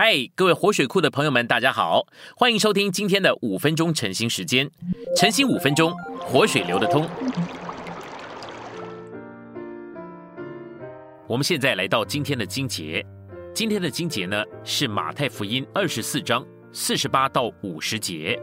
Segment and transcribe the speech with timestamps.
[0.00, 2.06] 嗨，各位活水库的朋友们，大家好，
[2.36, 4.70] 欢迎收听今天的五分钟晨兴时间。
[5.16, 7.04] 晨兴五分钟，活水流得通。
[11.26, 13.04] 我们现在来到今天的经节，
[13.52, 18.40] 今天的经节呢是马太福音二十四章四十八到五十节。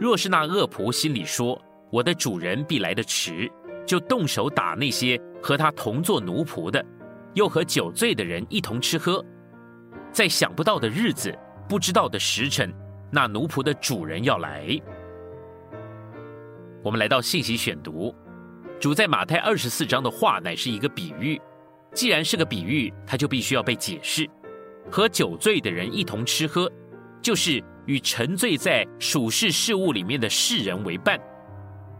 [0.00, 1.56] 若是那恶仆心里说
[1.88, 3.48] ：“我的主人必来的迟”，
[3.86, 6.84] 就动手打那些和他同做奴仆的，
[7.34, 9.24] 又和酒醉的人一同吃喝。
[10.12, 11.36] 在想不到的日子，
[11.68, 12.72] 不知道的时辰，
[13.10, 14.78] 那奴仆的主人要来。
[16.82, 18.14] 我们来到信息选读，
[18.78, 21.40] 主在马太二十四章的话乃是一个比喻，
[21.94, 24.28] 既然是个比喻，它就必须要被解释。
[24.90, 26.70] 和酒醉的人一同吃喝，
[27.22, 31.18] 就是与沉醉在属世事物里面的世人为伴，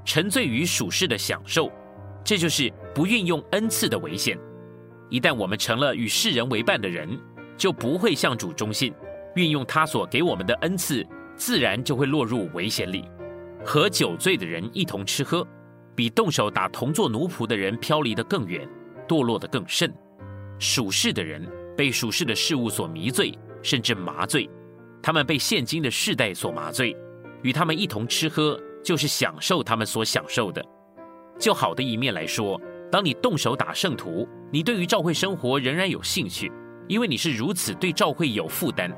[0.05, 1.73] 沉醉于属世的享受，
[2.23, 4.39] 这就是不运用恩赐的危险。
[5.09, 7.19] 一旦我们成了与世人为伴的人，
[7.63, 8.93] 就不会向主忠信，
[9.37, 13.09] 运用他所给我们的恩赐，自然就会落入危险里。
[13.65, 15.47] 和酒醉的人一同吃喝，
[15.95, 18.69] 比动手打同做奴仆的人飘离得更远，
[19.07, 19.95] 堕落得更甚。
[20.59, 24.51] 属世的人被属世的事物所迷醉，甚至麻醉，
[25.01, 26.97] 他们被现今的世代所麻醉，
[27.43, 30.61] 与他们一同吃喝，就是享受他们所享受的。
[31.39, 36.51] 就好的一面来说，当你动手打圣徒，你对于教会生活仍然有兴趣。
[36.89, 38.91] 因为你是如此对教会有负担，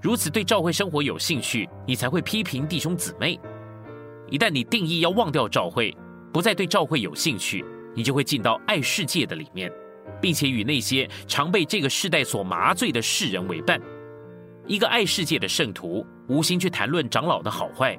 [0.00, 3.38] 如此对教会生活有兴趣，你才会批评弟兄姊妹。
[4.28, 5.96] 一旦你定义要忘掉教会，
[6.32, 9.70] 不再对教会有兴趣，你就会进到爱世界的里面，
[10.20, 13.80] 并且与那些常被这个世代所麻醉的世人为伴。
[14.66, 17.98] 一个爱世界的圣徒，无心去谈论长老的好坏，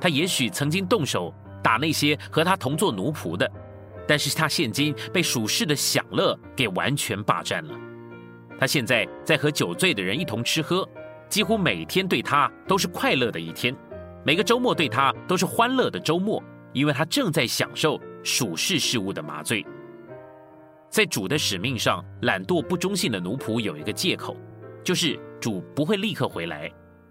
[0.00, 3.50] 他也许曾经动手打那些和他同做奴仆的，
[4.06, 7.74] 但是他现今被属世的享乐给完全霸占了。
[8.58, 10.88] 他现在在和酒醉的人一同吃喝，
[11.28, 13.74] 几乎每天对他都是快乐的一天，
[14.24, 19.66] 每个周末对他都是欢乐的周末，因为他正在享受属世事物的麻醉。
[20.88, 24.36] 在主的使命上，懒惰不忠信的奴仆有一个借口，
[24.84, 26.70] 就是主不会立刻回来，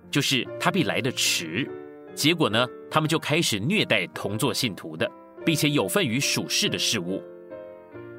[0.10, 1.70] 就是他必来的迟。
[2.16, 5.12] 结果呢，他们就开始虐待同作信徒的，
[5.46, 7.22] 并且有份于属世的事物。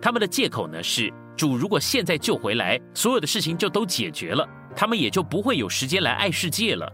[0.03, 1.11] 他们的借口呢是。
[1.37, 6.91] 主如果现在就回来，所有的事情就都解决了，他们也就不会有时间来爱世界了。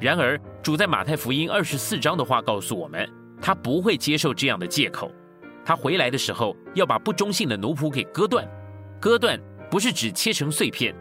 [0.00, 3.08] 然而，主在马太福音二十四章的话告诉我们，
[3.40, 5.10] 他不会接受这样的借口。
[5.64, 8.48] 他回来的时候要把不忠信的奴仆给割断，
[9.00, 9.38] 割断
[9.70, 10.94] 不是指切成碎片。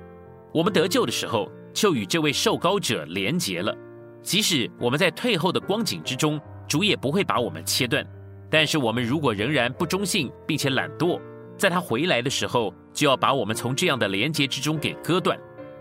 [0.53, 3.75] 我们得救的时候就与这位受膏者连结了，
[4.21, 8.05] 即使我们在退后的光景之中，主也不会把我们切断。
[8.49, 11.19] 但是我们如果仍然不忠信，并且懒惰，
[11.57, 15.38] 在他回来的时候，就要把我们从这样的连接之中给割断，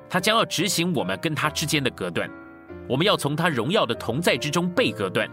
[0.09, 2.31] 他将要执行我们跟他之间的隔断，
[2.88, 5.28] 我们要从他荣耀的同在之中被割断，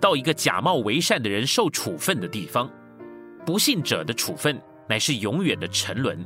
[0.00, 2.70] 到一个假冒为善的人受处分的地方。
[3.44, 6.24] 不信者的处分乃是永远的沉沦，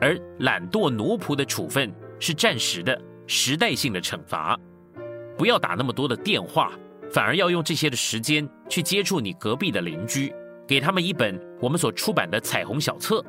[0.00, 4.58] 而懒惰奴仆的处分是暂时的、时代性的惩罚。
[5.38, 6.72] 不要打那么多的电话，
[7.10, 10.34] 反而要用这些的时间去接触你隔壁的邻居。
[10.66, 13.24] 给他们一本我们所出版的彩虹小册。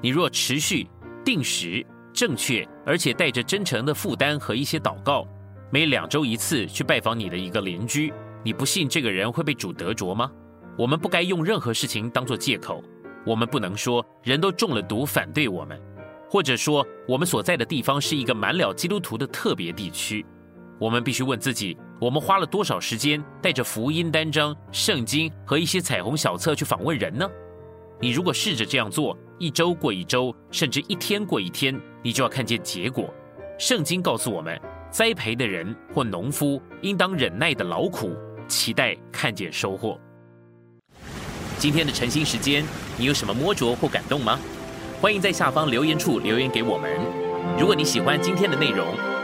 [0.00, 0.86] 你若持续、
[1.24, 5.26] 定时、正确，而且带着真诚的负担和一些祷告，
[5.70, 8.12] 每两周一次去拜访你的一个邻居，
[8.44, 10.30] 你不信这个人会被主得着吗？
[10.78, 12.82] 我们不该用任何事情当做借口。
[13.26, 15.78] 我们不能说人都中了毒反对我们，
[16.30, 20.24] 或者说我们所在的地方是一个满了基督徒的特别地区。
[20.78, 21.76] 我们必须问自己。
[22.00, 27.28] 我们花了多少时间带着福音单张、圣经和一些彩虹小册去访问人呢？
[28.00, 33.12] 你如果试着这样做，一周过一周，甚至一天过一天，你就要看见结果。
[33.58, 34.56] 圣经告诉我们，
[34.92, 38.12] 栽培的人或农夫应当忍耐的劳苦，
[38.46, 39.98] 期待看见收获。
[41.58, 42.64] 今天的晨兴时间，
[42.96, 44.38] 你有什么摸着或感动吗？
[45.00, 46.96] 欢迎在下方留言处留言给我们。
[47.58, 48.86] 如果你喜欢今天的内容，